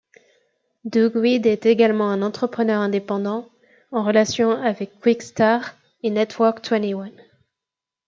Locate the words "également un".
1.67-2.23